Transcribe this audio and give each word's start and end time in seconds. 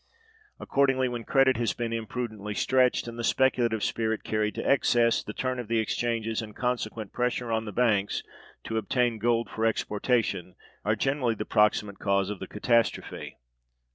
Accordingly, 0.59 1.07
when 1.07 1.25
credit 1.25 1.57
has 1.57 1.73
been 1.73 1.93
imprudently 1.93 2.55
stretched, 2.55 3.07
and 3.07 3.19
the 3.19 3.23
speculative 3.23 3.83
spirit 3.83 4.23
carried 4.23 4.55
to 4.55 4.67
excess, 4.67 5.21
the 5.21 5.31
turn 5.31 5.59
of 5.59 5.67
the 5.67 5.77
exchanges 5.77 6.41
and 6.41 6.55
consequent 6.55 7.13
pressure 7.13 7.51
on 7.51 7.65
the 7.65 7.71
banks 7.71 8.23
to 8.63 8.77
obtain 8.77 9.19
gold 9.19 9.47
for 9.47 9.63
exportation 9.63 10.55
are 10.83 10.95
generally 10.95 11.35
the 11.35 11.45
proximate 11.45 11.99
cause 11.99 12.31
of 12.31 12.39
the 12.39 12.47
catastrophe. 12.47 13.37